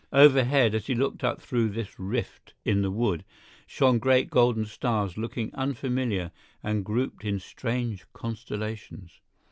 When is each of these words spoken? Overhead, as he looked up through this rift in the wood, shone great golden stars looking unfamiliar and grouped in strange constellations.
Overhead, 0.11 0.73
as 0.73 0.87
he 0.87 0.95
looked 0.95 1.23
up 1.23 1.39
through 1.39 1.69
this 1.69 1.99
rift 1.99 2.55
in 2.65 2.81
the 2.81 2.89
wood, 2.89 3.23
shone 3.67 3.99
great 3.99 4.31
golden 4.31 4.65
stars 4.65 5.15
looking 5.15 5.53
unfamiliar 5.53 6.31
and 6.63 6.83
grouped 6.83 7.23
in 7.23 7.37
strange 7.37 8.07
constellations. 8.11 9.21